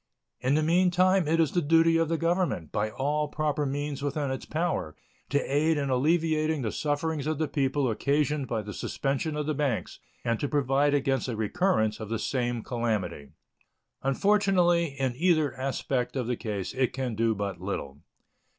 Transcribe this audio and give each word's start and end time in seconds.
In 0.39 0.55
the 0.55 0.63
meantime 0.63 1.27
it 1.27 1.39
is 1.39 1.51
the 1.51 1.61
duty 1.61 1.95
of 1.97 2.09
the 2.09 2.17
Government, 2.17 2.71
by 2.71 2.89
all 2.89 3.27
proper 3.27 3.67
means 3.67 4.01
within 4.01 4.31
its 4.31 4.45
power, 4.47 4.95
to 5.29 5.37
aid 5.41 5.77
in 5.77 5.91
alleviating 5.91 6.63
the 6.63 6.71
sufferings 6.71 7.27
of 7.27 7.37
the 7.37 7.47
people 7.47 7.87
occasioned 7.87 8.47
by 8.47 8.63
the 8.63 8.73
suspension 8.73 9.35
of 9.35 9.45
the 9.45 9.53
banks 9.53 9.99
and 10.25 10.39
to 10.39 10.47
provide 10.49 10.95
against 10.95 11.27
a 11.29 11.35
recurrence 11.35 11.99
of 11.99 12.09
the 12.09 12.17
same 12.17 12.63
calamity. 12.63 13.29
Unfortunately, 14.01 14.95
in 14.99 15.13
either 15.15 15.53
aspect 15.53 16.15
of 16.15 16.25
the 16.25 16.35
case 16.35 16.73
it 16.73 16.93
can 16.93 17.13
do 17.13 17.35
but 17.35 17.61
little. 17.61 17.99